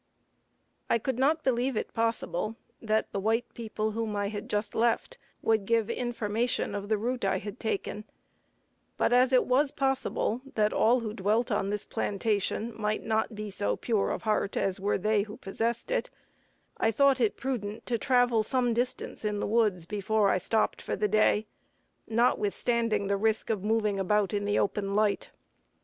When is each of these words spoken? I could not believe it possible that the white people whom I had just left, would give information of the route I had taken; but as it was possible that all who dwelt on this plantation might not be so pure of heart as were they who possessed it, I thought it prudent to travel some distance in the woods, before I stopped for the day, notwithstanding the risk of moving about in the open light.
I 0.89 0.97
could 0.97 1.19
not 1.19 1.43
believe 1.43 1.77
it 1.77 1.93
possible 1.93 2.55
that 2.81 3.11
the 3.11 3.19
white 3.19 3.45
people 3.53 3.91
whom 3.91 4.15
I 4.15 4.29
had 4.29 4.49
just 4.49 4.73
left, 4.73 5.19
would 5.43 5.67
give 5.67 5.91
information 5.91 6.73
of 6.73 6.89
the 6.89 6.97
route 6.97 7.23
I 7.23 7.37
had 7.37 7.59
taken; 7.59 8.05
but 8.97 9.13
as 9.13 9.31
it 9.31 9.45
was 9.45 9.69
possible 9.69 10.41
that 10.55 10.73
all 10.73 11.01
who 11.01 11.13
dwelt 11.13 11.51
on 11.51 11.69
this 11.69 11.85
plantation 11.85 12.73
might 12.75 13.03
not 13.03 13.35
be 13.35 13.51
so 13.51 13.75
pure 13.75 14.09
of 14.09 14.23
heart 14.23 14.57
as 14.57 14.79
were 14.79 14.97
they 14.97 15.21
who 15.21 15.37
possessed 15.37 15.91
it, 15.91 16.09
I 16.77 16.89
thought 16.89 17.21
it 17.21 17.37
prudent 17.37 17.85
to 17.85 17.99
travel 17.99 18.41
some 18.41 18.73
distance 18.73 19.23
in 19.23 19.39
the 19.39 19.45
woods, 19.45 19.85
before 19.85 20.29
I 20.31 20.39
stopped 20.39 20.81
for 20.81 20.95
the 20.95 21.07
day, 21.07 21.45
notwithstanding 22.07 23.05
the 23.05 23.17
risk 23.17 23.51
of 23.51 23.63
moving 23.63 23.99
about 23.99 24.33
in 24.33 24.45
the 24.45 24.57
open 24.57 24.95
light. 24.95 25.29